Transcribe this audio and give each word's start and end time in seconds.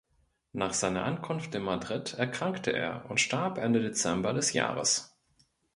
Nach 0.53 0.73
seiner 0.73 1.03
Ankunft 1.05 1.53
in 1.53 1.61
Madrid 1.61 2.15
erkrankte 2.15 2.71
er 2.73 3.05
und 3.11 3.19
starb 3.21 3.59
Ende 3.59 3.83
Dezember 3.83 4.33
des 4.33 4.51
Jahres. 4.51 5.15